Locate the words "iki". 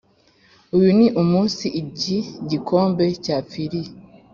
1.81-2.17